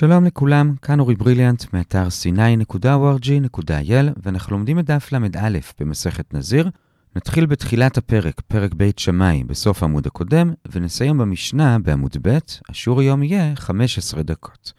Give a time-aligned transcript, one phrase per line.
[0.00, 5.48] שלום לכולם, כאן אורי בריליאנט מאתר c9.org.il ואנחנו לומדים את דף ל"א
[5.80, 6.70] במסכת נזיר.
[7.16, 13.22] נתחיל בתחילת הפרק, פרק בית שמאי, בסוף העמוד הקודם, ונסיים במשנה בעמוד ב', השיעור היום
[13.22, 14.72] יהיה 15 דקות.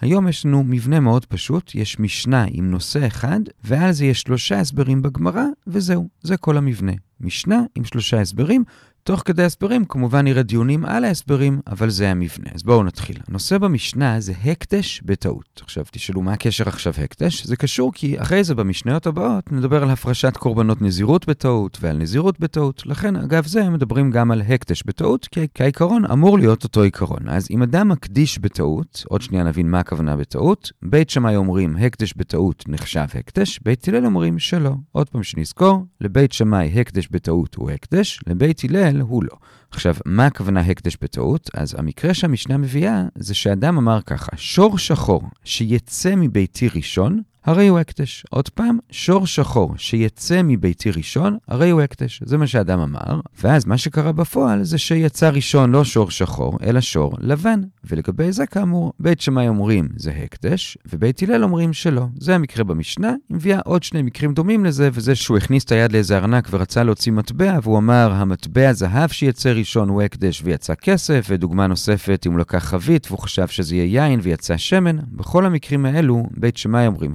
[0.00, 4.60] היום יש לנו מבנה מאוד פשוט, יש משנה עם נושא אחד, ועל זה יש שלושה
[4.60, 6.92] הסברים בגמרא, וזהו, זה כל המבנה.
[7.20, 8.64] משנה עם שלושה הסברים,
[9.02, 12.50] תוך כדי הסברים כמובן נראה דיונים על ההסברים, אבל זה המבנה.
[12.54, 13.16] אז בואו נתחיל.
[13.28, 15.60] הנושא במשנה זה הקדש בטעות.
[15.62, 17.44] עכשיו תשאלו, מה הקשר עכשיו הקדש?
[17.44, 22.40] זה קשור כי אחרי זה במשניות הבאות נדבר על הפרשת קורבנות נזירות בטעות ועל נזירות
[22.40, 22.82] בטעות.
[22.86, 27.28] לכן, אגב זה, מדברים גם על הקדש בטעות, כי כעיקרון אמור להיות אותו עיקרון.
[27.28, 32.14] אז אם אדם מקדיש בטעות, עוד שנייה נבין מה הכוונה בטעות, בית שמאי אומרים הקדש
[32.16, 34.72] בטעות נחשב הקדש, בית הלל אומרים שלא.
[34.92, 39.36] עוד פעם שנזכור, לבית שמאי הקדש בטעות הוא הקדש, לבית הלל הוא לא.
[39.70, 41.50] עכשיו, מה הכוונה הקדש בטעות?
[41.54, 47.78] אז המקרה שהמשנה מביאה זה שאדם אמר ככה, שור שחור שיצא מביתי ראשון, הרי הוא
[47.78, 48.24] הקדש.
[48.30, 52.22] עוד פעם, שור שחור שיצא מביתי ראשון, הרי הוא הקדש.
[52.24, 56.80] זה מה שאדם אמר, ואז מה שקרה בפועל זה שיצא ראשון לא שור שחור, אלא
[56.80, 57.60] שור לבן.
[57.84, 62.06] ולגבי זה כאמור, בית שמאי אומרים זה הקדש, ובית הלל אומרים שלא.
[62.18, 65.92] זה המקרה במשנה, היא מביאה עוד שני מקרים דומים לזה, וזה שהוא הכניס את היד
[65.92, 71.26] לאיזה ארנק ורצה להוציא מטבע, והוא אמר, המטבע זהב שיצא ראשון הוא הקדש ויצא כסף,
[71.28, 74.96] ודוגמה נוספת, אם הוא לקח חבית והוא חשב שזה יהיה יין ויצא שמן.
[75.12, 77.14] בכל המקרים האלו, בית שמאי אומרים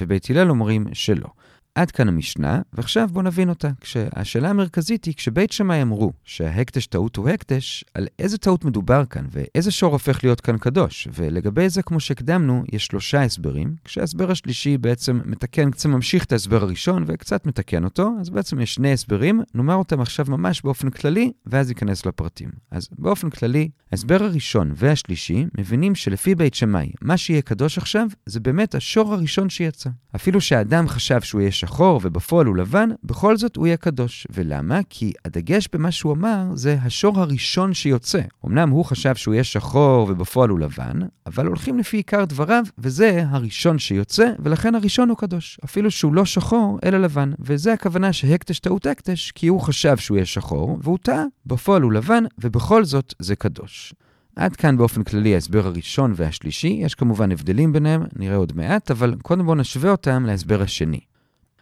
[0.00, 1.28] ובית הלל אומרים שלא.
[1.74, 3.70] עד כאן המשנה, ועכשיו בואו נבין אותה.
[3.80, 9.26] כשהשאלה המרכזית היא, כשבית שמאי אמרו שההקדש טעות הוא הקדש, על איזה טעות מדובר כאן,
[9.30, 11.08] ואיזה שור הופך להיות כאן קדוש.
[11.14, 16.62] ולגבי זה, כמו שהקדמנו, יש שלושה הסברים, כשההסבר השלישי בעצם מתקן, קצת ממשיך את ההסבר
[16.62, 21.32] הראשון וקצת מתקן אותו, אז בעצם יש שני הסברים, נאמר אותם עכשיו ממש באופן כללי,
[21.46, 22.50] ואז ניכנס לפרטים.
[22.70, 28.40] אז באופן כללי, ההסבר הראשון והשלישי מבינים שלפי בית שמאי, מה שיהיה קדוש עכשיו, זה
[28.40, 29.90] באמת השור הראשון שיצא.
[30.16, 34.26] אפילו שהאדם חשב שהוא יהיה שחור ובפועל הוא לבן, בכל זאת הוא יהיה קדוש.
[34.30, 34.80] ולמה?
[34.90, 38.20] כי הדגש במה שהוא אמר זה השור הראשון שיוצא.
[38.46, 43.24] אמנם הוא חשב שהוא יהיה שחור ובפועל הוא לבן, אבל הולכים לפי עיקר דבריו, וזה
[43.28, 45.58] הראשון שיוצא, ולכן הראשון הוא קדוש.
[45.64, 47.32] אפילו שהוא לא שחור, אלא לבן.
[47.38, 51.24] וזה הכוונה שהקדש טעות הקדש, כי הוא חשב שהוא יהיה שחור, והוא טעה.
[51.46, 53.94] בפועל הוא לבן, ובכל זאת זה קדוש.
[54.36, 59.14] עד כאן באופן כללי ההסבר הראשון והשלישי, יש כמובן הבדלים ביניהם, נראה עוד מעט, אבל
[59.22, 61.00] קודם בואו נשווה אותם להסבר השני.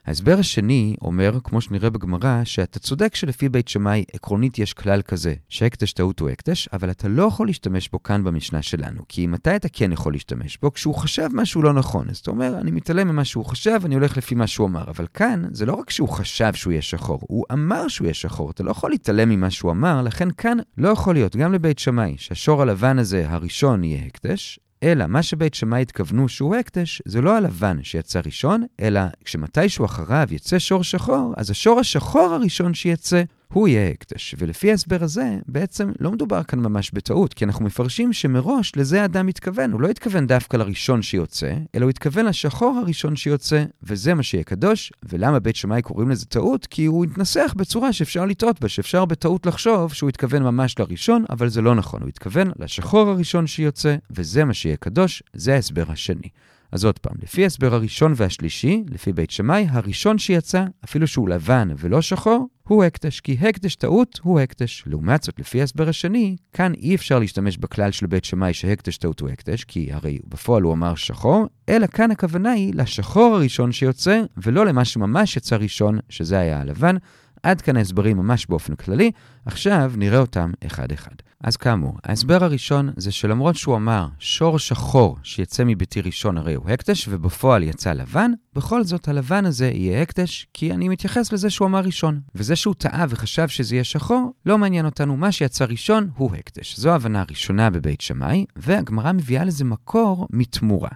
[0.06, 5.34] ההסבר השני אומר, כמו שנראה בגמרא, שאתה צודק שלפי בית שמאי עקרונית יש כלל כזה,
[5.48, 9.02] שהקדש טעות הוא הקדש, אבל אתה לא יכול להשתמש בו כאן במשנה שלנו.
[9.08, 10.72] כי מתי אתה כן יכול להשתמש בו?
[10.72, 12.06] כשהוא חשב משהו לא נכון.
[12.10, 14.84] אז אתה אומר, אני מתעלם ממה שהוא חשב, אני הולך לפי מה שהוא אמר.
[14.90, 18.50] אבל כאן, זה לא רק שהוא חשב שהוא יהיה שחור, הוא אמר שהוא יהיה שחור.
[18.50, 22.14] אתה לא יכול להתעלם ממה שהוא אמר, לכן כאן לא יכול להיות, גם לבית שמאי,
[22.18, 27.36] שהשור הלבן הזה, הראשון, יהיה הקדש, אלא מה שבית שמאי התכוונו שהוא הקדש, זה לא
[27.36, 33.22] הלבן שיצא ראשון, אלא כשמתישהו אחריו יצא שור שחור, אז השור השחור הראשון שיצא
[33.52, 34.34] הוא יהיה הקדש.
[34.38, 39.28] ולפי ההסבר הזה, בעצם לא מדובר כאן ממש בטעות, כי אנחנו מפרשים שמראש לזה האדם
[39.28, 39.72] התכוון.
[39.72, 44.44] הוא לא התכוון דווקא לראשון שיוצא, אלא הוא התכוון לשחור הראשון שיוצא, וזה מה שיהיה
[44.44, 44.92] קדוש.
[45.08, 46.66] ולמה בית שמאי קוראים לזה טעות?
[46.66, 51.48] כי הוא התנסח בצורה שאפשר לטעות בה, שאפשר בטעות לחשוב שהוא התכוון ממש לראשון, אבל
[51.48, 52.00] זה לא נכון.
[52.00, 56.28] הוא התכוון לשחור הראשון שיוצא, וזה מה שיהיה קדוש, זה ההסבר השני.
[56.72, 61.68] אז עוד פעם, לפי ההסבר הראשון והשלישי, לפי בית שמאי, הראשון שיצא, אפילו שהוא לבן
[61.78, 64.84] ולא שחור, הוא הקדש, כי הקדש טעות הוא הקדש.
[64.86, 69.20] לעומת זאת, לפי ההסבר השני, כאן אי אפשר להשתמש בכלל של בית שמאי שהקדש טעות
[69.20, 74.22] הוא הקדש, כי הרי בפועל הוא אמר שחור, אלא כאן הכוונה היא לשחור הראשון שיוצא,
[74.36, 76.96] ולא למה שממש יצא ראשון, שזה היה הלבן.
[77.42, 79.10] עד כאן ההסברים ממש באופן כללי,
[79.46, 81.14] עכשיו נראה אותם אחד-אחד.
[81.44, 86.70] אז כאמור, ההסבר הראשון זה שלמרות שהוא אמר שור שחור שיצא מביתי ראשון הרי הוא
[86.70, 91.68] הקדש, ובפועל יצא לבן, בכל זאת הלבן הזה יהיה הקדש, כי אני מתייחס לזה שהוא
[91.68, 92.20] אמר ראשון.
[92.34, 96.76] וזה שהוא טעה וחשב שזה יהיה שחור, לא מעניין אותנו, מה שיצא ראשון הוא הקדש.
[96.76, 100.90] זו ההבנה הראשונה בבית שמאי, והגמרא מביאה לזה מקור מתמורה.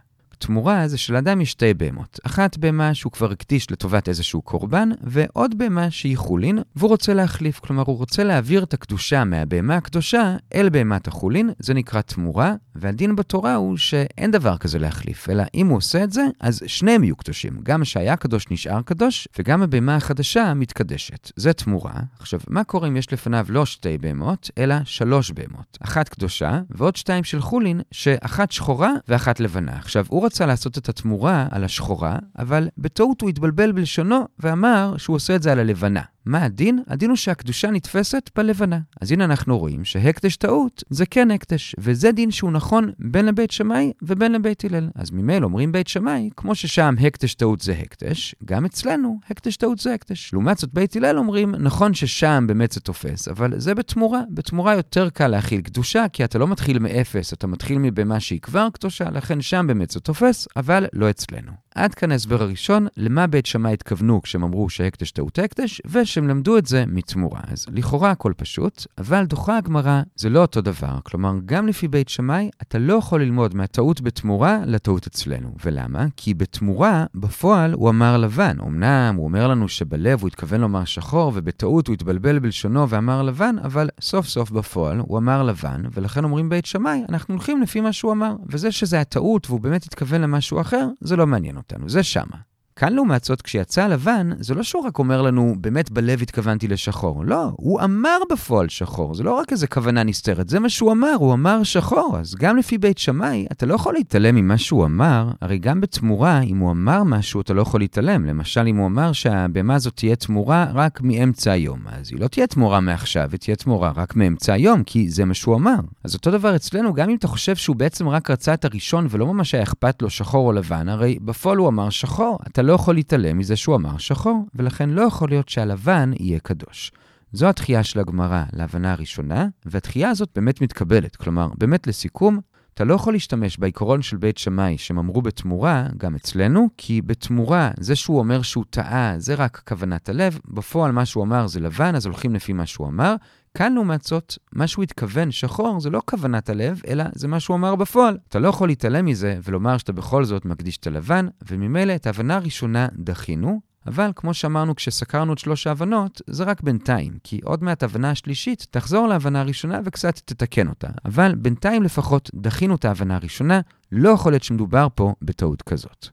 [0.46, 2.20] תמורה זה שלאדם יש שתי בהמות.
[2.26, 7.58] אחת בהמה שהוא כבר הקדיש לטובת איזשהו קורבן, ועוד בהמה שהיא חולין, והוא רוצה להחליף.
[7.58, 13.16] כלומר, הוא רוצה להעביר את הקדושה מהבהמה הקדושה אל בהמת החולין, זה נקרא תמורה, והדין
[13.16, 17.16] בתורה הוא שאין דבר כזה להחליף, אלא אם הוא עושה את זה, אז שניהם יהיו
[17.16, 17.58] קדושים.
[17.62, 21.32] גם שהיה קדוש נשאר קדוש, וגם הבהמה החדשה מתקדשת.
[21.36, 21.94] זה תמורה.
[22.18, 25.78] עכשיו, מה קורה אם יש לפניו לא שתי בהמות, אלא שלוש בהמות?
[25.80, 29.72] אחת קדושה, ועוד שתיים של חולין, שאחת שחורה ואחת לבנה.
[29.72, 35.16] עכשיו, הוא רצה לעשות את התמורה על השחורה, אבל בטעות הוא התבלבל בלשונו ואמר שהוא
[35.16, 36.13] עושה את זה על הלבנה.
[36.26, 36.82] מה הדין?
[36.86, 38.78] הדין הוא שהקדושה נתפסת בלבנה.
[39.00, 43.50] אז הנה אנחנו רואים שהקדש טעות זה כן הקדש, וזה דין שהוא נכון בין לבית
[43.50, 44.88] שמאי ובין לבית הלל.
[44.94, 49.78] אז ממילא אומרים בית שמאי, כמו ששם הקדש טעות זה הקדש, גם אצלנו הקדש טעות
[49.78, 50.30] זה הקדש.
[50.32, 54.22] לעומת זאת בית הלל אומרים, נכון ששם באמת זה תופס, אבל זה בתמורה.
[54.30, 58.68] בתמורה יותר קל להכיל קדושה, כי אתה לא מתחיל מאפס, אתה מתחיל מבמה שהיא כבר
[58.72, 61.52] קדושה, לכן שם באמת זה תופס, אבל לא אצלנו.
[61.74, 66.58] עד כאן ההסבר הראשון, למה בית שמאי התכוונו כשהם אמרו שהקדש טעות הקדש, ושהם למדו
[66.58, 67.40] את זה מתמורה.
[67.48, 70.98] אז לכאורה הכל פשוט, אבל דוחה הגמרא זה לא אותו דבר.
[71.02, 75.54] כלומר, גם לפי בית שמאי, אתה לא יכול ללמוד מהטעות בתמורה לטעות אצלנו.
[75.64, 76.06] ולמה?
[76.16, 78.56] כי בתמורה, בפועל, הוא אמר לבן.
[78.60, 83.56] אמנם הוא אומר לנו שבלב הוא התכוון לומר שחור, ובטעות הוא התבלבל בלשונו ואמר לבן,
[83.64, 87.92] אבל סוף סוף בפועל הוא אמר לבן, ולכן אומרים בית שמאי, אנחנו הולכים לפי מה
[87.92, 88.36] שהוא אמר.
[88.48, 92.53] וזה שזה הטעות והוא באמת התכוון למשהו אחר, זה לא מעניין אותנו, זה שמה.
[92.76, 97.24] כאן לעומת זאת, כשיצא הלבן, זה לא שהוא רק אומר לנו, באמת בלב התכוונתי לשחור.
[97.24, 101.14] לא, הוא אמר בפועל שחור, זה לא רק איזה כוונה נסתרת, זה מה שהוא אמר,
[101.18, 102.16] הוא אמר שחור.
[102.18, 106.40] אז גם לפי בית שמאי, אתה לא יכול להתעלם ממה שהוא אמר, הרי גם בתמורה,
[106.40, 108.26] אם הוא אמר משהו, אתה לא יכול להתעלם.
[108.26, 112.46] למשל, אם הוא אמר שהבהמה הזאת תהיה תמורה רק מאמצע היום, אז היא לא תהיה
[112.46, 115.76] תמורה מעכשיו, היא תהיה תמורה רק מאמצע היום, כי זה מה שהוא אמר.
[116.04, 119.26] אז אותו דבר אצלנו, גם אם אתה חושב שהוא בעצם רק רצה את הראשון ולא
[119.26, 122.38] ממש היה אכפת לו שחור או לבן, הרי בפועל הוא אמר שחור.
[122.46, 126.92] אתה לא יכול להתעלם מזה שהוא אמר שחור, ולכן לא יכול להיות שהלבן יהיה קדוש.
[127.32, 131.16] זו התחייה של הגמרא להבנה הראשונה, והתחייה הזאת באמת מתקבלת.
[131.16, 132.40] כלומר, באמת לסיכום,
[132.74, 137.70] אתה לא יכול להשתמש בעיקרון של בית שמאי שהם אמרו בתמורה, גם אצלנו, כי בתמורה,
[137.80, 141.94] זה שהוא אומר שהוא טעה, זה רק כוונת הלב, בפועל מה שהוא אמר זה לבן,
[141.94, 143.14] אז הולכים לפי מה שהוא אמר.
[143.56, 147.56] כאן לעומת זאת, מה שהוא התכוון שחור זה לא כוונת הלב, אלא זה מה שהוא
[147.56, 148.18] אמר בפועל.
[148.28, 152.36] אתה לא יכול להתעלם מזה ולומר שאתה בכל זאת מקדיש את הלבן, וממילא את ההבנה
[152.36, 157.82] הראשונה דחינו, אבל כמו שאמרנו כשסקרנו את שלוש ההבנות, זה רק בינתיים, כי עוד מעט
[157.82, 160.88] ההבנה השלישית תחזור להבנה הראשונה וקצת תתקן אותה.
[161.04, 163.60] אבל בינתיים לפחות דחינו את ההבנה הראשונה,
[163.92, 166.08] לא יכול להיות שמדובר פה בטעות כזאת.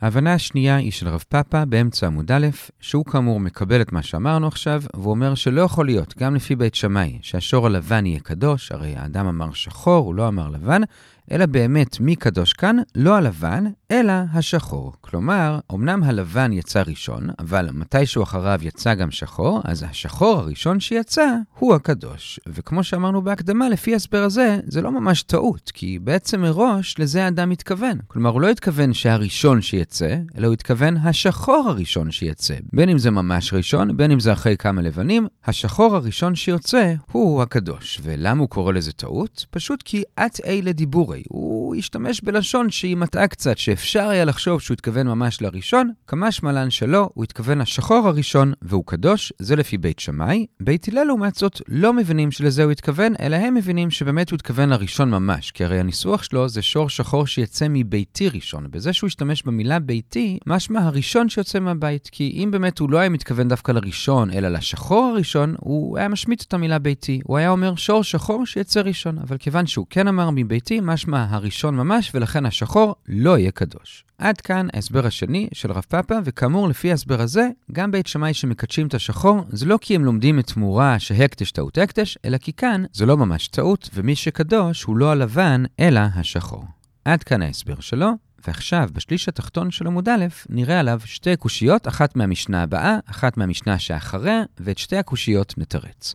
[0.00, 2.46] ההבנה השנייה היא של רב פאפה באמצע עמוד א',
[2.80, 6.74] שהוא כאמור מקבל את מה שאמרנו עכשיו, והוא אומר שלא יכול להיות, גם לפי בית
[6.74, 10.82] שמאי, שהשור הלבן יהיה קדוש, הרי האדם אמר שחור, הוא לא אמר לבן,
[11.30, 12.76] אלא באמת מי קדוש כאן?
[12.94, 14.92] לא הלבן, אלא השחור.
[15.00, 21.36] כלומר, אמנם הלבן יצא ראשון, אבל מתישהו אחריו יצא גם שחור, אז השחור הראשון שיצא
[21.58, 22.40] הוא הקדוש.
[22.46, 27.50] וכמו שאמרנו בהקדמה, לפי ההסבר הזה, זה לא ממש טעות, כי בעצם מראש לזה האדם
[27.50, 27.98] התכוון.
[28.06, 32.54] כלומר, הוא לא התכוון שהראשון שיצא, אלא הוא התכוון השחור הראשון שיצא.
[32.72, 37.42] בין אם זה ממש ראשון, בין אם זה אחרי כמה לבנים, השחור הראשון שיוצא הוא
[37.42, 38.00] הקדוש.
[38.02, 39.46] ולמה הוא קורא לזה טעות?
[39.50, 41.22] פשוט כי את אלה דיבורי.
[41.30, 46.32] הרי הוא השתמש בלשון שהיא מטעה קצת, שאפשר היה לחשוב שהוא התכוון ממש לראשון, כמה
[46.32, 50.46] שמלן שלא, הוא התכוון לשחור הראשון, והוא קדוש, זה לפי בית שמאי.
[50.60, 54.68] בית הלל לעומת זאת לא מבינים שלזה הוא התכוון, אלא הם מבינים שבאמת הוא התכוון
[54.68, 58.66] לראשון ממש, כי הרי הניסוח שלו זה שור שחור שיצא מביתי ראשון.
[58.70, 63.08] בזה שהוא השתמש במילה ביתי, משמע הראשון שיוצא מהבית, כי אם באמת הוא לא היה
[63.08, 67.20] מתכוון דווקא לראשון, אלא לשחור הראשון, הוא היה משמיט את המילה ביתי.
[67.24, 71.26] הוא היה אומר שור שחור שיצא ראשון, אבל כיוון שהוא כן אמר מביתי, משמע משמע
[71.58, 74.04] הראשון ממש, ולכן השחור לא יהיה קדוש.
[74.18, 78.86] עד כאן ההסבר השני של רב פאפה, וכאמור, לפי ההסבר הזה, גם בית שמאי שמקדשים
[78.86, 82.84] את השחור, זה לא כי הם לומדים את תמורה שהקדש טעות הקדש, אלא כי כאן
[82.92, 86.64] זה לא ממש טעות, ומי שקדוש הוא לא הלבן, אלא השחור.
[87.04, 88.10] עד כאן ההסבר שלו,
[88.46, 93.78] ועכשיו, בשליש התחתון של עמוד א', נראה עליו שתי קושיות, אחת מהמשנה הבאה, אחת מהמשנה
[93.78, 96.14] שאחריה, ואת שתי הקושיות נתרץ.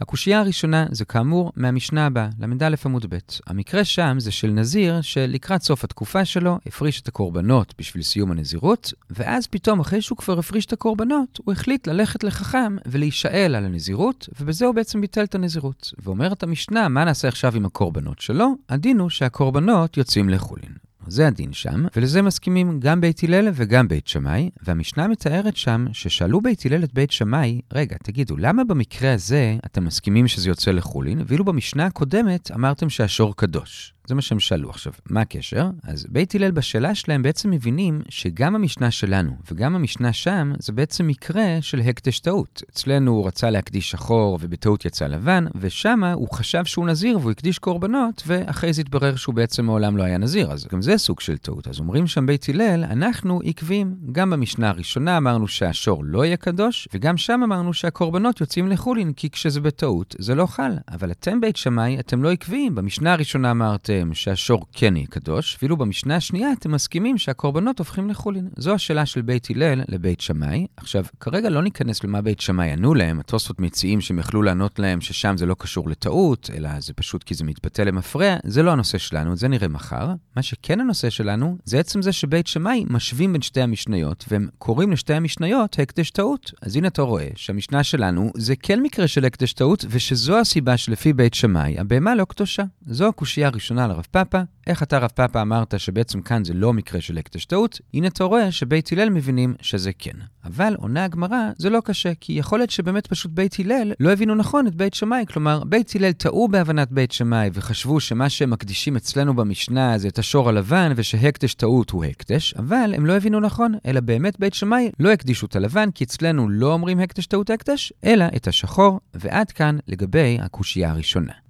[0.00, 3.18] הקושייה הראשונה זה כאמור מהמשנה הבאה, ל"א עמוד ב'.
[3.46, 8.92] המקרה שם זה של נזיר שלקראת סוף התקופה שלו הפריש את הקורבנות בשביל סיום הנזירות,
[9.10, 14.28] ואז פתאום אחרי שהוא כבר הפריש את הקורבנות, הוא החליט ללכת לחכם ולהישאל על הנזירות,
[14.40, 15.92] ובזה הוא בעצם ביטל את הנזירות.
[16.02, 18.54] ואומרת המשנה, מה נעשה עכשיו עם הקורבנות שלו?
[18.68, 20.89] הדין הוא שהקורבנות יוצאים לחולין.
[21.06, 26.40] זה הדין שם, ולזה מסכימים גם בית הלל וגם בית שמאי, והמשנה מתארת שם ששאלו
[26.40, 31.22] בית הלל את בית שמאי, רגע, תגידו, למה במקרה הזה אתם מסכימים שזה יוצא לחולין,
[31.26, 33.94] ואילו במשנה הקודמת אמרתם שהשור קדוש?
[34.10, 34.92] זה מה שהם שאלו עכשיו.
[35.10, 35.70] מה הקשר?
[35.82, 41.06] אז בית הלל בשאלה שלהם בעצם מבינים שגם המשנה שלנו וגם המשנה שם זה בעצם
[41.06, 42.62] מקרה של הקדש טעות.
[42.70, 47.58] אצלנו הוא רצה להקדיש שחור ובטעות יצא לבן, ושמה הוא חשב שהוא נזיר והוא הקדיש
[47.58, 50.52] קורבנות, ואחרי זה התברר שהוא בעצם מעולם לא היה נזיר.
[50.52, 51.68] אז גם זה סוג של טעות.
[51.68, 53.94] אז אומרים שם בית הלל, אנחנו עקבים.
[54.12, 59.30] גם במשנה הראשונה אמרנו שהשור לא יהיה קדוש, וגם שם אמרנו שהקורבנות יוצאים לחולין, כי
[59.30, 60.72] כשזה בטעות זה לא חל.
[60.92, 62.74] אבל אתם בית שמאי, אתם לא עקביים.
[62.74, 68.10] במשנה הראשונה אמרתם שלכם שהשור כן יהיה קדוש, ואילו במשנה השנייה אתם מסכימים שהקורבנות הופכים
[68.10, 68.48] לחולין.
[68.56, 70.66] זו השאלה של בית הלל לבית שמאי.
[70.76, 75.00] עכשיו, כרגע לא ניכנס למה בית שמאי ענו להם, התוספות מציעים שהם יכלו לענות להם
[75.00, 78.98] ששם זה לא קשור לטעות, אלא זה פשוט כי זה מתבטא למפרע, זה לא הנושא
[78.98, 80.08] שלנו, זה נראה מחר.
[80.36, 84.92] מה שכן הנושא שלנו, זה עצם זה שבית שמאי משווים בין שתי המשניות, והם קוראים
[84.92, 86.52] לשתי המשניות הקדש טעות.
[86.62, 91.12] אז הנה אתה רואה שהמשנה שלנו זה כן מקרה של הקדש טעות, ושזו הסיבה שלפי
[91.12, 92.62] בית שמאי, הבהמה לא קדושה.
[92.86, 97.00] זו הקושייה הראשונה לרב פאפא, איך אתה, רב פאפא, אמרת שבעצם כאן זה לא מקרה
[97.00, 97.80] של הקדש טעות?
[97.94, 100.16] הנה אתה רואה שבית הלל מבינים שזה כן.
[100.44, 104.34] אבל עונה הגמרא, זה לא קשה, כי יכול להיות שבאמת פשוט בית הלל לא הבינו
[104.34, 105.24] נכון את בית שמאי.
[105.28, 110.18] כלומר, בית הלל טעו בהבנת בית שמאי וחשבו שמה שהם מקדישים אצלנו במשנה זה את
[110.18, 114.90] השור הלבן ושהקדש טעות הוא הקדש, אבל הם לא הבינו נכון, אלא באמת בית שמאי
[115.00, 119.50] לא הקדישו את הלבן, כי אצלנו לא אומרים הקדש טעות הקדש, אלא את השחור, ועד
[119.50, 121.49] כאן לגבי הקושייה הראשונה.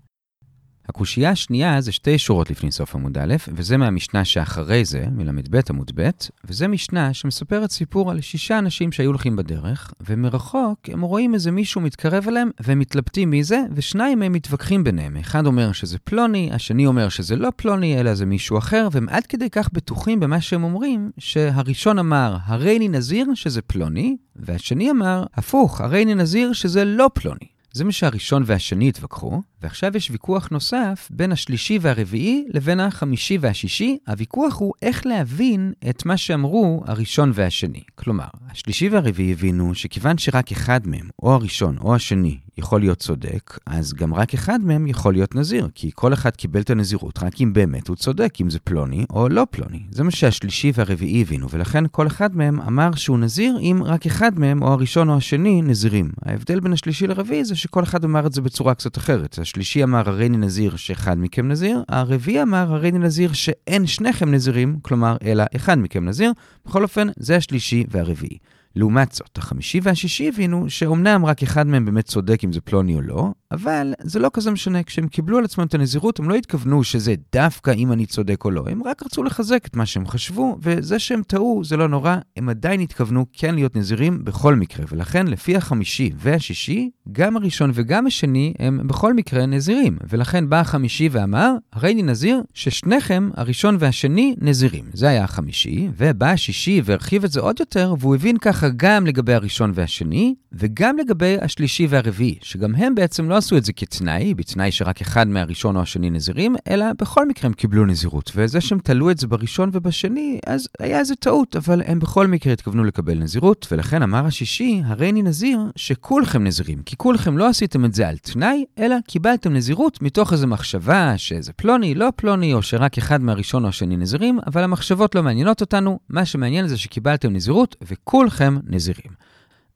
[0.91, 5.91] הקושייה השנייה זה שתי שורות לפני סוף עמוד א', וזה מהמשנה שאחרי זה, מל"ב עמוד
[5.95, 6.11] ב',
[6.45, 11.81] וזה משנה שמספרת סיפור על שישה אנשים שהיו הולכים בדרך, ומרחוק הם רואים איזה מישהו
[11.81, 15.17] מתקרב אליהם, והם מתלבטים מי זה, ושניים מהם מתווכחים ביניהם.
[15.17, 19.27] אחד אומר שזה פלוני, השני אומר שזה לא פלוני, אלא זה מישהו אחר, והם עד
[19.27, 25.81] כדי כך בטוחים במה שהם אומרים, שהראשון אמר, הריני נזיר שזה פלוני, והשני אמר, הפוך,
[25.81, 27.50] הריני נזיר שזה לא פלוני.
[27.73, 33.99] זה מה שהראשון והשני התווכחו, ועכשיו יש ויכוח נוסף בין השלישי והרביעי לבין החמישי והשישי.
[34.09, 37.83] הוויכוח הוא איך להבין את מה שאמרו הראשון והשני.
[37.95, 43.59] כלומר, השלישי והרביעי הבינו שכיוון שרק אחד מהם, או הראשון או השני, יכול להיות צודק,
[43.67, 47.41] אז גם רק אחד מהם יכול להיות נזיר, כי כל אחד קיבל את הנזירות רק
[47.41, 49.83] אם באמת הוא צודק, אם זה פלוני או לא פלוני.
[49.91, 54.39] זה מה שהשלישי והרביעי הבינו, ולכן כל אחד מהם אמר שהוא נזיר אם רק אחד
[54.39, 56.11] מהם, או הראשון או השני, נזירים.
[56.25, 59.39] ההבדל בין השלישי לרביעי זה שכל אחד אמר את זה בצורה קצת אחרת.
[59.39, 65.17] השלישי אמר הריני נזיר שאחד מכם נזיר, הרביעי אמר הריני נזיר שאין שניכם נזירים, כלומר
[65.25, 66.33] אלא אחד מכם נזיר.
[66.67, 68.39] בכל אופן, זה השלישי והרביעי.
[68.77, 73.01] לעומת זאת, החמישי והשישי הבינו שאומנם רק אחד מהם באמת צודק אם זה פלוני או
[73.01, 74.83] לא, אבל זה לא כזה משנה.
[74.83, 78.51] כשהם קיבלו על עצמם את הנזירות, הם לא התכוונו שזה דווקא אם אני צודק או
[78.51, 78.65] לא.
[78.71, 82.49] הם רק רצו לחזק את מה שהם חשבו, וזה שהם טעו זה לא נורא, הם
[82.49, 84.87] עדיין התכוונו כן להיות נזירים בכל מקרה.
[84.89, 89.99] ולכן, לפי החמישי והשישי, גם הראשון וגם השני הם בכל מקרה נזירים.
[90.09, 94.85] ולכן בא החמישי ואמר, הרי אני נזיר ששניכם, הראשון והשני, נזירים.
[94.93, 99.35] זה היה החמישי, ובא השישי והרחיב את זה עוד יותר, והוא הבין ככה גם לגבי
[99.35, 104.73] הראשון והשני, וגם לגבי השלישי והרביעי, שגם הם בעצם לא עשו את זה כתנאי, בתנאי
[104.73, 108.33] שרק אחד מהראשון או השני נזירים, אלא בכל מקרה הם קיבלו נזירות.
[108.35, 112.53] וזה שהם תלו את זה בראשון ובשני, אז היה איזה טעות, אבל הם בכל מקרה
[112.53, 117.85] התכוונו לקבל נזירות, ולכן אמר השישי, הרי אני נזיר שכולכם נזירים, כי כולכם לא עשיתם
[117.85, 122.63] את זה על תנאי, אלא קיבלתם נזירות מתוך איזו מחשבה שזה פלוני, לא פלוני, או
[122.63, 127.33] שרק אחד מהראשון או השני נזירים, אבל המחשבות לא מעניינות אותנו, מה שמעניין זה שקיבלתם
[127.33, 129.13] נזירות וכולכם נזירים.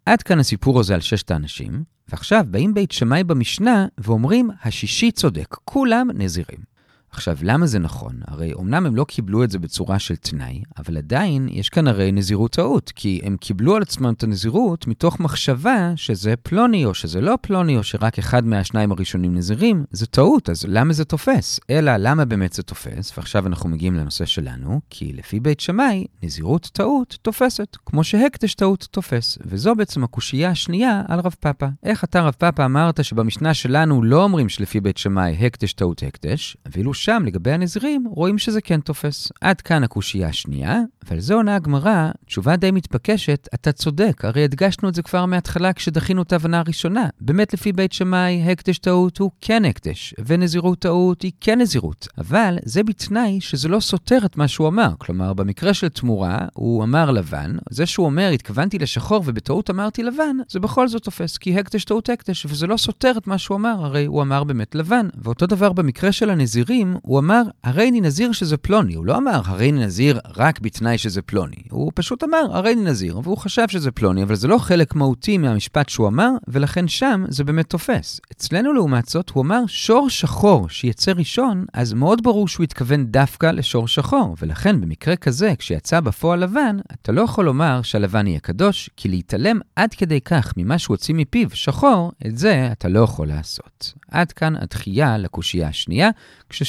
[0.06, 5.56] עד כאן הסיפור הזה על ששת האנשים, ועכשיו באים בית שמאי במשנה ואומרים, השישי צודק,
[5.64, 6.73] כולם נזירים.
[7.14, 8.20] עכשיו, למה זה נכון?
[8.26, 12.12] הרי אמנם הם לא קיבלו את זה בצורה של תנאי, אבל עדיין יש כאן הרי
[12.12, 17.20] נזירות טעות, כי הם קיבלו על עצמם את הנזירות מתוך מחשבה שזה פלוני, או שזה
[17.20, 21.60] לא פלוני, או שרק אחד מהשניים הראשונים נזירים, זה טעות, אז למה זה תופס?
[21.70, 23.12] אלא למה באמת זה תופס?
[23.16, 28.88] ועכשיו אנחנו מגיעים לנושא שלנו, כי לפי בית שמאי, נזירות טעות תופסת, כמו שהקדש טעות
[28.90, 29.38] תופס.
[29.46, 31.68] וזו בעצם הקושייה השנייה על רב פאפא.
[31.82, 36.56] איך אתה, רב פאפא, אמרת שבמשנה שלנו לא אומרים שלפי בית שמאי הקדש טעות הקדש,
[36.66, 39.32] ואילו שם, לגבי הנזירים, רואים שזה כן תופס.
[39.40, 44.88] עד כאן הקושייה השנייה, ועל זה עונה הגמרא, תשובה די מתבקשת, אתה צודק, הרי הדגשנו
[44.88, 47.08] את זה כבר מההתחלה כשדחינו את ההבנה הראשונה.
[47.20, 52.08] באמת לפי בית שמאי, הקדש טעות הוא כן הקדש, ונזירות טעות היא כן נזירות.
[52.18, 54.90] אבל זה בתנאי שזה לא סותר את מה שהוא אמר.
[54.98, 60.36] כלומר, במקרה של תמורה, הוא אמר לבן, זה שהוא אומר, התכוונתי לשחור ובטעות אמרתי לבן,
[60.48, 63.84] זה בכל זאת תופס, כי הקדש טעות הקדש, וזה לא סותר את מה שהוא אמר,
[63.84, 65.08] הרי הוא אמר באמת לבן.
[65.22, 68.94] ואותו דבר במקרה של הנזירים, הוא אמר, הרי אני נזיר שזה פלוני.
[68.94, 71.62] הוא לא אמר, הרי אני נזיר רק בתנאי שזה פלוני.
[71.70, 75.38] הוא פשוט אמר, הרי אני נזיר, והוא חשב שזה פלוני, אבל זה לא חלק מהותי
[75.38, 78.20] מהמשפט שהוא אמר, ולכן שם זה באמת תופס.
[78.32, 83.46] אצלנו, לעומת זאת, הוא אמר שור שחור שיצא ראשון, אז מאוד ברור שהוא התכוון דווקא
[83.46, 88.90] לשור שחור, ולכן במקרה כזה, כשיצא בפועל לבן, אתה לא יכול לומר שהלבן יהיה קדוש,
[88.96, 93.28] כי להתעלם עד כדי כך ממה שהוא הוציא מפיו שחור, את זה אתה לא יכול
[93.28, 93.92] לעשות.
[94.10, 96.10] עד כאן הדחייה לקושייה השנייה,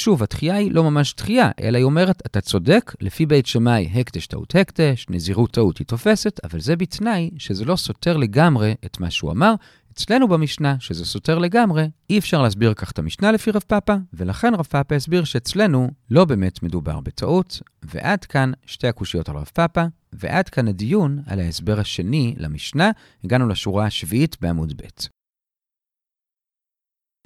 [0.05, 4.27] כששוב, התחייה היא לא ממש תחייה, אלא היא אומרת, אתה צודק, לפי בית שמאי הקדש
[4.27, 9.11] טעות הקדש, נזירות טעות היא תופסת, אבל זה בתנאי שזה לא סותר לגמרי את מה
[9.11, 9.53] שהוא אמר.
[9.93, 14.53] אצלנו במשנה, שזה סותר לגמרי, אי אפשר להסביר כך את המשנה לפי רב פאפה, ולכן
[14.55, 19.83] רב פאפה הסביר שאצלנו לא באמת מדובר בטעות, ועד כאן שתי הקושיות על רב פאפה,
[20.13, 22.91] ועד כאן הדיון על ההסבר השני למשנה,
[23.23, 25.14] הגענו לשורה השביעית בעמוד ב'.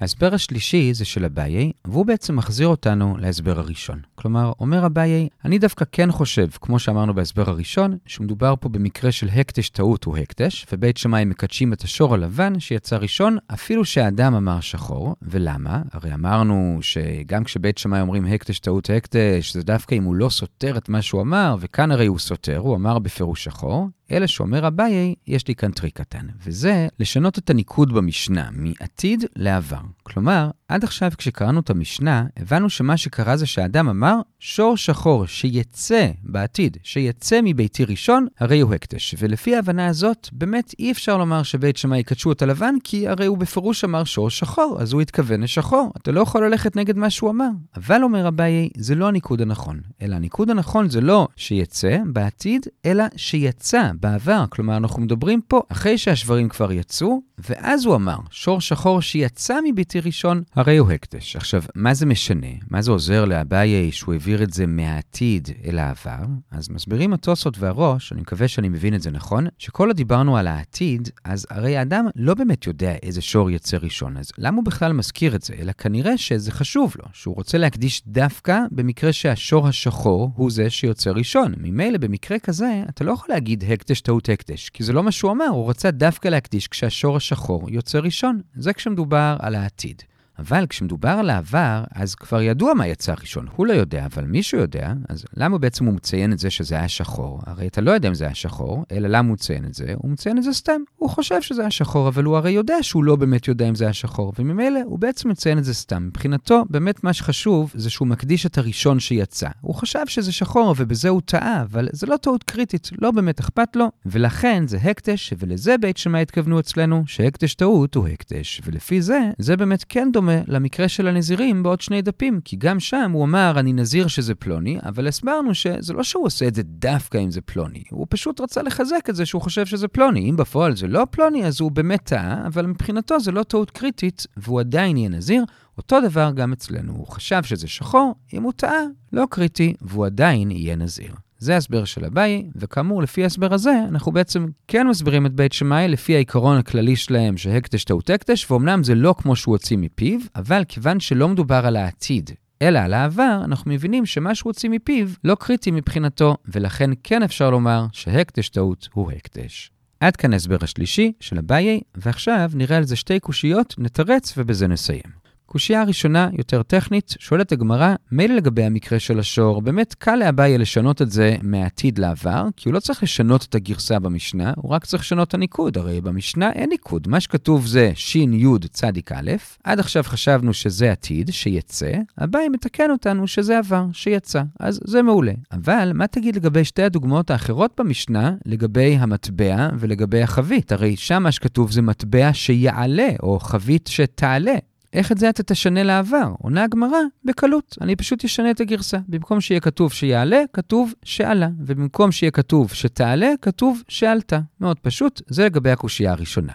[0.00, 4.00] ההסבר השלישי זה של אביי, והוא בעצם מחזיר אותנו להסבר הראשון.
[4.14, 9.28] כלומר, אומר אביי, אני דווקא כן חושב, כמו שאמרנו בהסבר הראשון, שמדובר פה במקרה של
[9.28, 14.60] הקדש טעות הוא הקדש, ובית שמאי מקדשים את השור הלבן שיצא ראשון, אפילו שהאדם אמר
[14.60, 15.14] שחור.
[15.22, 15.82] ולמה?
[15.92, 20.76] הרי אמרנו שגם כשבית שמאי אומרים הקדש טעות הקדש, זה דווקא אם הוא לא סותר
[20.78, 23.88] את מה שהוא אמר, וכאן הרי הוא סותר, הוא אמר בפירוש שחור.
[24.12, 29.80] אלא שאומר אביי, יש לי כאן טריק קטן, וזה לשנות את הניקוד במשנה מעתיד לעבר.
[30.02, 36.08] כלומר, עד עכשיו כשקראנו את המשנה, הבנו שמה שקרה זה שהאדם אמר, שור שחור שיצא
[36.22, 39.14] בעתיד, שיצא מביתי ראשון, הרי הוא הקדש.
[39.18, 43.38] ולפי ההבנה הזאת, באמת אי אפשר לומר שבית שמאי יקדשו את הלבן, כי הרי הוא
[43.38, 45.92] בפירוש אמר שור שחור, אז הוא התכוון לשחור.
[45.96, 47.50] אתה לא יכול ללכת נגד מה שהוא אמר.
[47.76, 53.04] אבל אומר אביי, זה לא הניקוד הנכון, אלא הניקוד הנכון זה לא שיצא בעתיד, אלא
[53.16, 54.44] שיצא בעבר.
[54.48, 60.00] כלומר, אנחנו מדברים פה אחרי שהשוורים כבר יצאו, ואז הוא אמר, שור שחור שיצא מביתי
[60.00, 61.36] ראשון, הרי הוא הקדש.
[61.36, 62.46] עכשיו, מה זה משנה?
[62.70, 66.24] מה זה עוזר לאביי שהוא העביר את זה מהעתיד אל העבר?
[66.50, 70.46] אז מסבירים התוספות והראש, אני מקווה שאני מבין את זה נכון, שכל עוד דיברנו על
[70.46, 74.92] העתיד, אז הרי האדם לא באמת יודע איזה שור יצא ראשון, אז למה הוא בכלל
[74.92, 75.54] מזכיר את זה?
[75.58, 81.10] אלא כנראה שזה חשוב לו, שהוא רוצה להקדיש דווקא במקרה שהשור השחור הוא זה שיוצא
[81.10, 81.54] ראשון.
[81.58, 85.32] ממילא במקרה כזה, אתה לא יכול להגיד הקדש טעות הקדש, כי זה לא מה שהוא
[85.32, 88.40] אמר, הוא רצה דווקא להקדיש כשהשור השחור יוצא ראשון.
[88.54, 90.02] זה כשמדובר על העתיד.
[90.40, 93.46] אבל כשמדובר על העבר, אז כבר ידוע מה יצא ראשון.
[93.56, 96.88] הוא לא יודע, אבל מישהו יודע, אז למה בעצם הוא מציין את זה שזה היה
[96.88, 97.40] שחור?
[97.46, 99.94] הרי אתה לא יודע אם זה היה שחור, אלא למה הוא מציין את זה?
[99.96, 100.80] הוא מציין את זה סתם.
[100.96, 103.84] הוא חושב שזה היה שחור, אבל הוא הרי יודע שהוא לא באמת יודע אם זה
[103.84, 106.06] היה שחור, וממילא הוא בעצם מציין את זה סתם.
[106.06, 109.48] מבחינתו, באמת מה שחשוב זה שהוא מקדיש את הראשון שיצא.
[109.60, 113.76] הוא חשב שזה שחור, ובזה הוא טעה, אבל זה לא טעות קריטית, לא באמת אכפת
[113.76, 118.60] לו, ולכן זה הקדש, ולזה בית שמאי התכוונו אצלנו, שהקדש טעות הוא הקדש.
[118.64, 123.10] ולפי זה, זה באמת כן דומה למקרה של הנזירים בעוד שני דפים, כי גם שם
[123.12, 127.18] הוא אמר, אני נזיר שזה פלוני, אבל הסברנו שזה לא שהוא עושה את זה דווקא
[127.18, 130.30] אם זה פלוני, הוא פשוט רצה לחזק את זה שהוא חושב שזה פלוני.
[130.30, 134.26] אם בפועל זה לא פלוני, אז הוא באמת טעה, אבל מבחינתו זה לא טעות קריטית,
[134.36, 135.44] והוא עדיין יהיה נזיר.
[135.78, 138.80] אותו דבר גם אצלנו, הוא חשב שזה שחור, אם הוא טעה,
[139.12, 141.14] לא קריטי, והוא עדיין יהיה נזיר.
[141.40, 145.88] זה ההסבר של אביי, וכאמור, לפי ההסבר הזה, אנחנו בעצם כן מסבירים את בית שמאי
[145.88, 150.62] לפי העיקרון הכללי שלהם שהקדש טעות הקדש, ואומנם זה לא כמו שהוא הוציא מפיו, אבל
[150.68, 152.30] כיוון שלא מדובר על העתיד,
[152.62, 157.50] אלא על העבר, אנחנו מבינים שמה שהוא הוציא מפיו לא קריטי מבחינתו, ולכן כן אפשר
[157.50, 159.70] לומר שהקדש טעות הוא הקדש.
[160.00, 165.19] עד כאן ההסבר השלישי של אביי, ועכשיו נראה על זה שתי קושיות, נתרץ ובזה נסיים.
[165.52, 171.02] קושייה הראשונה, יותר טכנית, שואלת הגמרא, מילא לגבי המקרה של השור, באמת קל לאביי לשנות
[171.02, 175.02] את זה מהעתיד לעבר, כי הוא לא צריך לשנות את הגרסה במשנה, הוא רק צריך
[175.02, 177.08] לשנות את הניקוד, הרי במשנה אין ניקוד.
[177.08, 178.26] מה שכתוב זה ש"י
[178.72, 179.30] צדיק א',
[179.64, 181.92] עד עכשיו חשבנו שזה עתיד, שיצא,
[182.24, 185.32] אביי מתקן אותנו שזה עבר, שיצא, אז זה מעולה.
[185.52, 190.72] אבל מה תגיד לגבי שתי הדוגמאות האחרות במשנה, לגבי המטבע ולגבי החבית?
[190.72, 194.69] הרי שם מה שכתוב זה מטבע שיעלה, או חבית שתעלה.
[194.92, 196.32] איך את זה אתה תשנה לעבר?
[196.38, 197.78] עונה הגמרא, בקלות.
[197.80, 198.98] אני פשוט אשנה את הגרסה.
[199.08, 201.48] במקום שיהיה כתוב שיעלה, כתוב שעלה.
[201.58, 204.40] ובמקום שיהיה כתוב שתעלה, כתוב שעלתה.
[204.60, 206.52] מאוד פשוט, זה לגבי הקושייה הראשונה.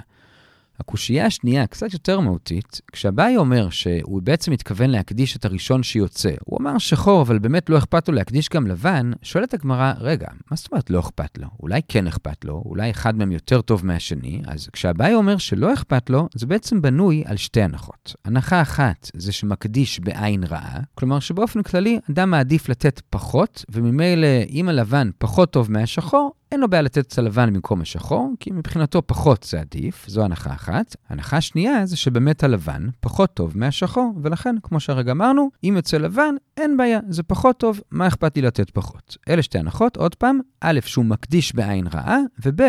[0.80, 6.60] הקושייה השנייה, קצת יותר מהותית, כשאביי אומר שהוא בעצם מתכוון להקדיש את הראשון שיוצא, הוא
[6.62, 10.72] אמר שחור, אבל באמת לא אכפת לו להקדיש גם לבן, שואלת הגמרא, רגע, מה זאת
[10.72, 11.48] אומרת לא אכפת לו?
[11.60, 16.10] אולי כן אכפת לו, אולי אחד מהם יותר טוב מהשני, אז כשאביי אומר שלא אכפת
[16.10, 18.16] לו, זה בעצם בנוי על שתי הנחות.
[18.26, 24.70] הנחה אחת זה שמקדיש בעין רעה, כלומר שבאופן כללי אדם מעדיף לתת פחות, וממילא אם
[24.70, 29.44] הלבן פחות טוב מהשחור, אין לו בעיה לתת את הלבן במקום השחור, כי מבחינתו פחות
[29.44, 30.96] זה עדיף, זו הנחה אחת.
[31.10, 36.36] הנחה שנייה זה שבאמת הלבן פחות טוב מהשחור, ולכן, כמו שהרגע אמרנו, אם יוצא לבן,
[36.58, 39.18] אין בעיה, זה פחות טוב, מה אכפת לי לתת פחות?
[39.30, 42.62] אלה שתי הנחות, עוד פעם, א', שהוא מקדיש בעין רעה, וב',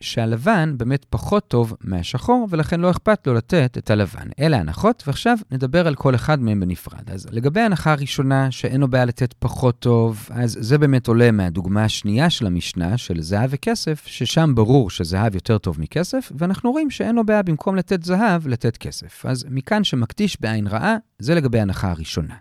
[0.00, 4.28] שהלבן באמת פחות טוב מהשחור, ולכן לא אכפת לו לתת את הלבן.
[4.40, 7.10] אלה הנחות, ועכשיו נדבר על כל אחד מהם בנפרד.
[7.10, 11.84] אז לגבי ההנחה הראשונה, שאין לו בעיה לתת פחות טוב, אז זה באמת עולה מהדוגמה
[11.84, 17.14] השנייה של המשנה, של זהב וכסף, ששם ברור שזהב יותר טוב מכסף, ואנחנו רואים שאין
[17.14, 19.26] לו בעיה במקום לתת זהב, לתת כסף.
[19.26, 22.34] אז מכאן שמקדיש בעין רעה, זה לגבי ההנחה הראשונה.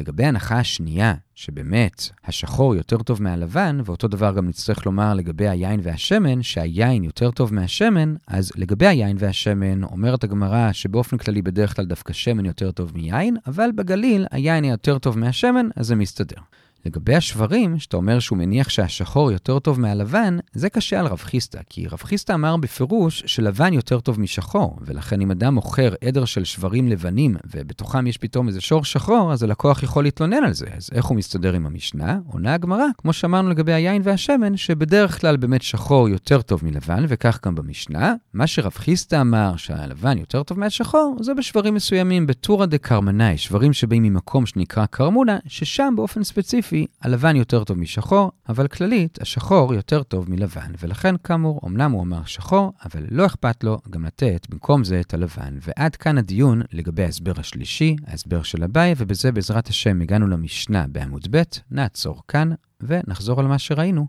[0.00, 5.80] לגבי ההנחה השנייה, שבאמת השחור יותר טוב מהלבן, ואותו דבר גם נצטרך לומר לגבי היין
[5.82, 11.84] והשמן, שהיין יותר טוב מהשמן, אז לגבי היין והשמן, אומרת הגמרא שבאופן כללי בדרך כלל
[11.84, 16.40] דווקא שמן יותר טוב מיין, אבל בגליל היין יותר טוב מהשמן, אז זה מסתדר.
[16.86, 21.58] לגבי השברים, שאתה אומר שהוא מניח שהשחור יותר טוב מהלבן, זה קשה על רב חיסטה,
[21.70, 26.44] כי רב חיסטה אמר בפירוש שלבן יותר טוב משחור, ולכן אם אדם מוכר עדר של
[26.44, 30.66] שברים לבנים, ובתוכם יש פתאום איזה שור שחור, אז הלקוח יכול להתלונן על זה.
[30.76, 32.18] אז איך הוא מסתדר עם המשנה?
[32.26, 37.38] עונה הגמרא, כמו שאמרנו לגבי היין והשמן, שבדרך כלל באמת שחור יותר טוב מלבן, וכך
[37.44, 38.14] גם במשנה.
[38.34, 43.72] מה שרב חיסטה אמר שהלבן יותר טוב מהשחור, זה בשברים מסוימים, בטורא דה קרמנאי, שברים
[43.72, 49.74] שבאים ממקום שנקרא קרמונה, ששם באופן ספציפי ספציפי, הלבן יותר טוב משחור, אבל כללית, השחור
[49.74, 54.46] יותר טוב מלבן, ולכן כאמור, אמנם הוא אמר שחור, אבל לא אכפת לו גם לתת
[54.50, 55.58] במקום זה את הלבן.
[55.60, 61.26] ועד כאן הדיון לגבי ההסבר השלישי, ההסבר של אביי, ובזה בעזרת השם הגענו למשנה בעמוד
[61.30, 62.50] ב', נעצור כאן,
[62.80, 64.06] ונחזור על מה שראינו.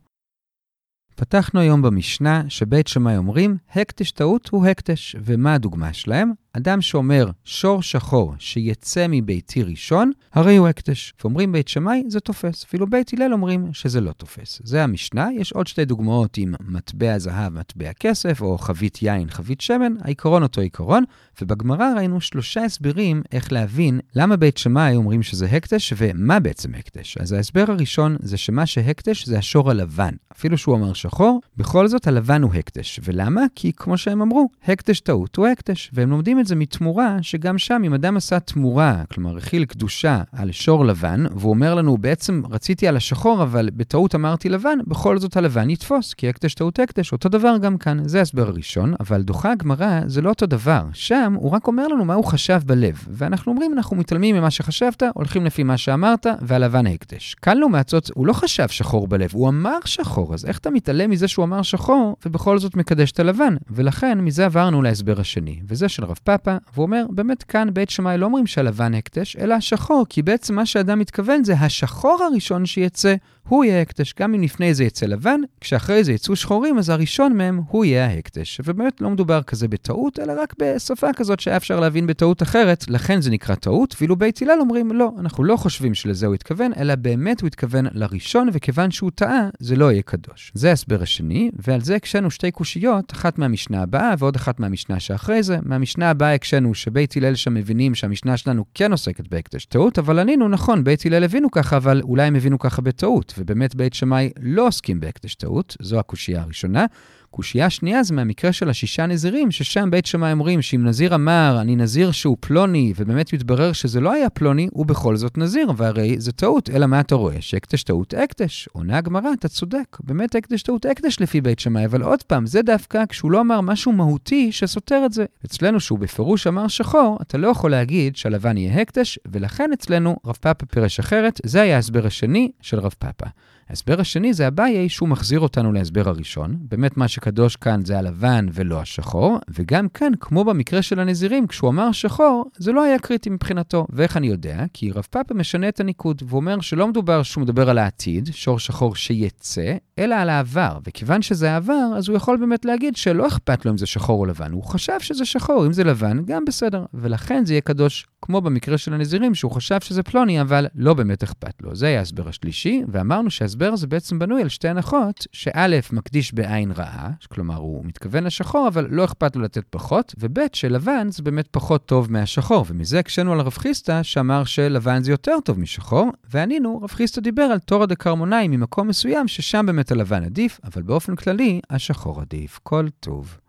[1.15, 5.15] פתחנו היום במשנה שבית שמאי אומרים, הקטש טעות הוא הקטש.
[5.23, 6.31] ומה הדוגמה שלהם?
[6.59, 11.13] אדם שאומר שור שחור שיצא מביתי ראשון, הרי הוא הקטש.
[11.21, 12.63] ואומרים בית שמאי, זה תופס.
[12.63, 14.61] אפילו בית הלל אומרים שזה לא תופס.
[14.63, 19.61] זה המשנה, יש עוד שתי דוגמאות עם מטבע זהב, מטבע כסף, או חבית יין, חבית
[19.61, 21.03] שמן, העיקרון אותו עיקרון,
[21.41, 27.17] ובגמרא ראינו שלושה הסברים איך להבין למה בית שמאי אומרים שזה הקטש ומה בעצם הקטש.
[27.17, 30.13] אז ההסבר הראשון זה שמה שהקטש זה השור הלבן.
[30.31, 32.99] אפילו שהוא אמר שחור, בכל זאת הלבן הוא הקטש.
[33.03, 33.41] ולמה?
[33.55, 35.89] כי כמו שהם אמרו, הקטש טעות הוא הקטש.
[35.93, 40.51] והם לומדים את זה מתמורה, שגם שם אם אדם עשה תמורה, כלומר הכיל קדושה על
[40.51, 45.37] שור לבן, והוא אומר לנו, בעצם רציתי על השחור, אבל בטעות אמרתי לבן, בכל זאת
[45.37, 47.11] הלבן יתפוס, כי הקטש טעות הקטש.
[47.11, 50.83] אותו דבר גם כאן, זה ההסבר הראשון, אבל דוחה הגמרא זה לא אותו דבר.
[50.93, 55.03] שם הוא רק אומר לנו מה הוא חשב בלב, ואנחנו אומרים, אנחנו מתעלמים ממה שחשבת,
[55.13, 57.35] הולכים לפי מה שאמרת, והלבן ההקדש.
[57.41, 61.27] כאן לעומת הוא לא חשב שחור בלב, הוא אמר שחור, אז איך אתה מתעלם מזה
[61.27, 63.55] שהוא אמר שחור, ובכל זאת מקדש את הלבן?
[63.69, 68.17] ולכן, מזה עברנו להסבר השני, וזה של רב פאפה, והוא אומר, באמת כאן בית שמאי
[68.17, 73.15] לא אומרים שהלבן הקדש, אלא השחור, כי בעצם מה שאדם מתכוון זה השחור הראשון שיצא.
[73.49, 74.13] הוא יהיה הקדש.
[74.19, 78.07] גם אם לפני זה יצא לבן, כשאחרי זה יצאו שחורים, אז הראשון מהם הוא יהיה
[78.07, 78.61] ההקדש.
[78.65, 83.21] ובאמת לא מדובר כזה בטעות, אלא רק בשפה כזאת שהיה אפשר להבין בטעות אחרת, לכן
[83.21, 86.95] זה נקרא טעות, ואילו בית הלל אומרים, לא, אנחנו לא חושבים שלזה הוא התכוון, אלא
[86.95, 90.51] באמת הוא התכוון לראשון, וכיוון שהוא טעה, זה לא יהיה קדוש.
[90.55, 95.43] זה ההסבר השני, ועל זה הקשינו שתי קושיות, אחת מהמשנה הבאה ועוד אחת מהמשנה שאחרי
[95.43, 95.57] זה.
[95.63, 100.47] מהמשנה הבאה הקשינו שבית הלל שם מבינים שהמשנה שלנו כן עוסקת בהקדש טעות, אבל ענינו,
[100.47, 103.33] נכון, בית הלל הבינו ככה, אבל אולי הם הבינו ככה בטעות.
[103.39, 106.85] ובאמת בית שמאי לא עוסקים בהקדש טעות, זו הקושייה הראשונה.
[107.31, 111.75] קושייה שנייה זה מהמקרה של השישה נזירים, ששם בית שמאי אומרים שאם נזיר אמר, אני
[111.75, 116.31] נזיר שהוא פלוני, ובאמת מתברר שזה לא היה פלוני, הוא בכל זאת נזיר, והרי זה
[116.31, 116.69] טעות.
[116.69, 117.35] אלא מה אתה רואה?
[117.39, 118.69] שהקדש טעות הקדש.
[118.71, 119.97] עונה הגמרא, אתה צודק.
[120.03, 123.61] באמת הקדש טעות הקדש לפי בית שמאי, אבל עוד פעם, זה דווקא כשהוא לא אמר
[123.61, 125.25] משהו מהותי שסותר את זה.
[125.45, 130.37] אצלנו, שהוא בפירוש אמר שחור, אתה לא יכול להגיד שהלבן יהיה הקדש, ולכן אצלנו רב
[130.41, 133.25] פאפה פירש אחרת, זה היה ההסבר השני של רב פאפה.
[133.69, 136.57] ההסבר השני זה אביי שהוא מחזיר אותנו להסבר הראשון.
[136.59, 141.69] באמת מה שקדוש כאן זה הלבן ולא השחור, וגם כאן, כמו במקרה של הנזירים, כשהוא
[141.69, 143.85] אמר שחור, זה לא היה קריטי מבחינתו.
[143.89, 144.65] ואיך אני יודע?
[144.73, 148.95] כי רב פאפה משנה את הניקוד, ואומר שלא מדובר שהוא מדבר על העתיד, שור שחור
[148.95, 150.77] שיצא, אלא על העבר.
[150.87, 154.25] וכיוון שזה העבר, אז הוא יכול באמת להגיד שלא אכפת לו אם זה שחור או
[154.25, 154.51] לבן.
[154.51, 156.85] הוא חשב שזה שחור, אם זה לבן, גם בסדר.
[156.93, 161.23] ולכן זה יהיה קדוש, כמו במקרה של הנזירים, שהוא חשב שזה פלוני, אבל לא באמת
[161.23, 161.75] אכפת לו.
[161.75, 166.71] זה היה ההסבר השלישי, ואמרנו שההסבר הזה בעצם בנוי על שתי הנחות, שא' מקדיש בעין
[166.71, 171.47] רעה, כלומר הוא מתכוון לשחור, אבל לא אכפת לו לתת פחות, וב' שלבן זה באמת
[171.51, 172.65] פחות טוב מהשחור.
[172.67, 177.43] ומזה הקשינו על רב חיסטה, שאמר שלבן זה יותר טוב משחור, וענינו, רב חיסטה דיבר
[177.43, 182.59] על תורא דקרמונאי ממקום מסוים, ששם באמת הלבן עדיף, אבל באופן כללי, השחור עדיף.
[182.63, 183.39] כל טוב.